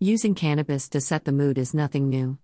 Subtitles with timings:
[0.00, 2.36] Using cannabis to set the mood is nothing new.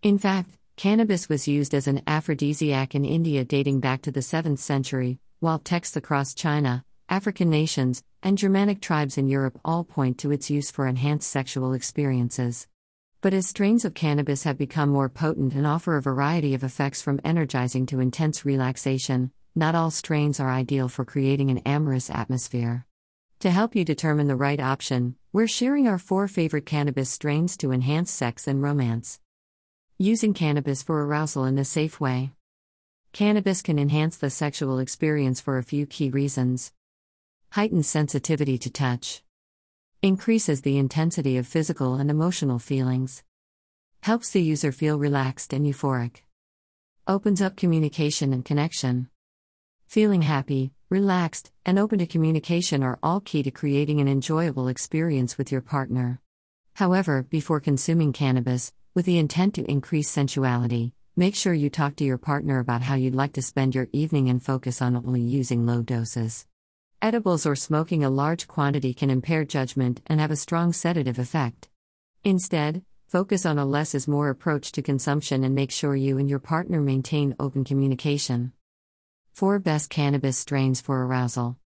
[0.00, 4.58] In fact, cannabis was used as an aphrodisiac in India dating back to the 7th
[4.60, 10.30] century, while texts across China, African nations, and Germanic tribes in Europe all point to
[10.30, 12.68] its use for enhanced sexual experiences.
[13.20, 17.02] But as strains of cannabis have become more potent and offer a variety of effects
[17.02, 22.86] from energizing to intense relaxation, not all strains are ideal for creating an amorous atmosphere.
[23.40, 27.72] To help you determine the right option, we're sharing our four favorite cannabis strains to
[27.72, 29.18] enhance sex and romance.
[29.98, 32.30] Using cannabis for arousal in a safe way.
[33.12, 36.72] Cannabis can enhance the sexual experience for a few key reasons.
[37.50, 39.24] Heightens sensitivity to touch.
[40.02, 43.24] Increases the intensity of physical and emotional feelings.
[44.04, 46.18] Helps the user feel relaxed and euphoric.
[47.08, 49.08] Opens up communication and connection.
[49.88, 55.36] Feeling happy, relaxed, and open to communication are all key to creating an enjoyable experience
[55.36, 56.20] with your partner.
[56.74, 62.04] However, before consuming cannabis, with the intent to increase sensuality, make sure you talk to
[62.04, 65.66] your partner about how you'd like to spend your evening and focus on only using
[65.66, 66.46] low doses.
[67.02, 71.68] Edibles or smoking a large quantity can impair judgment and have a strong sedative effect.
[72.22, 76.30] Instead, focus on a less is more approach to consumption and make sure you and
[76.30, 78.52] your partner maintain open communication.
[79.34, 81.56] 4 Best Cannabis Strains for Arousal.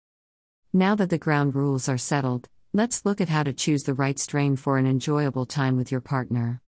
[0.73, 4.17] Now that the ground rules are settled, let's look at how to choose the right
[4.17, 6.63] strain for an enjoyable time with your partner.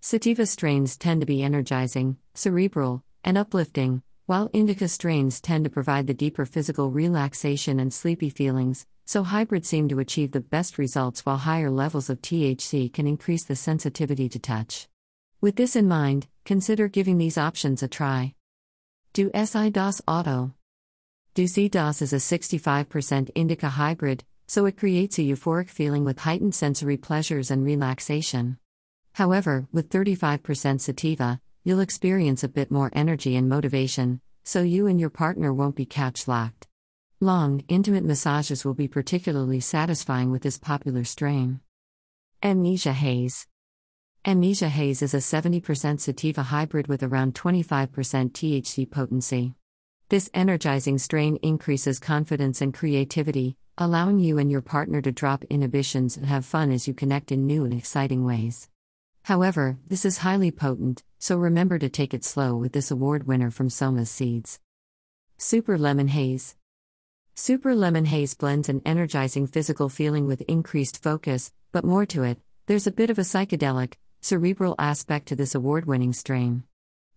[0.00, 6.06] Sativa strains tend to be energizing, cerebral, and uplifting, while indica strains tend to provide
[6.06, 11.26] the deeper physical relaxation and sleepy feelings, so hybrids seem to achieve the best results
[11.26, 14.88] while higher levels of THC can increase the sensitivity to touch.
[15.42, 18.35] With this in mind, consider giving these options a try.
[19.16, 20.52] Do-Si-Dos Auto.
[21.32, 26.98] Do-Si-Dos is a 65% indica hybrid, so it creates a euphoric feeling with heightened sensory
[26.98, 28.58] pleasures and relaxation.
[29.14, 35.00] However, with 35% sativa, you'll experience a bit more energy and motivation, so you and
[35.00, 36.66] your partner won't be couch locked.
[37.18, 41.60] Long, intimate massages will be particularly satisfying with this popular strain.
[42.42, 43.46] Amnesia Haze
[44.28, 47.86] Amnesia Haze is a 70% sativa hybrid with around 25%
[48.32, 49.54] THC potency.
[50.08, 56.16] This energizing strain increases confidence and creativity, allowing you and your partner to drop inhibitions
[56.16, 58.68] and have fun as you connect in new and exciting ways.
[59.22, 63.52] However, this is highly potent, so remember to take it slow with this award winner
[63.52, 64.58] from Soma's Seeds.
[65.38, 66.56] Super Lemon Haze
[67.36, 72.40] Super Lemon Haze blends an energizing physical feeling with increased focus, but more to it,
[72.66, 73.94] there's a bit of a psychedelic,
[74.26, 76.64] cerebral aspect to this award winning strain.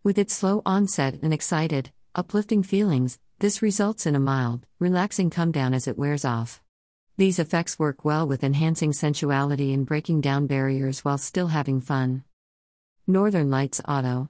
[0.03, 5.51] With its slow onset and excited, uplifting feelings, this results in a mild, relaxing come
[5.51, 6.61] down as it wears off.
[7.17, 12.23] These effects work well with enhancing sensuality and breaking down barriers while still having fun.
[13.07, 14.29] Northern Lights Auto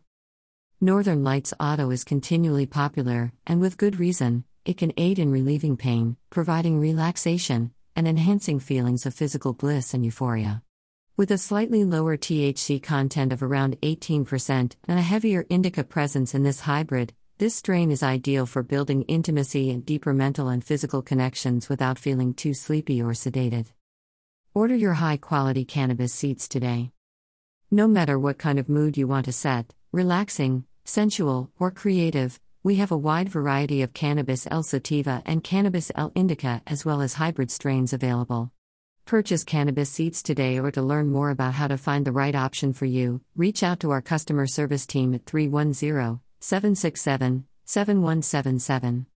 [0.80, 5.76] Northern Lights Auto is continually popular, and with good reason, it can aid in relieving
[5.76, 10.64] pain, providing relaxation, and enhancing feelings of physical bliss and euphoria.
[11.20, 16.44] With a slightly lower THC content of around 18% and a heavier indica presence in
[16.44, 21.68] this hybrid, this strain is ideal for building intimacy and deeper mental and physical connections
[21.68, 23.66] without feeling too sleepy or sedated.
[24.54, 26.94] Order your high quality cannabis seeds today.
[27.70, 32.76] No matter what kind of mood you want to set, relaxing, sensual, or creative, we
[32.76, 37.16] have a wide variety of Cannabis L sativa and Cannabis L indica as well as
[37.16, 38.54] hybrid strains available.
[39.10, 42.74] Purchase cannabis seeds today or to learn more about how to find the right option
[42.74, 49.08] for you, reach out to our customer service team at 310 767 7177.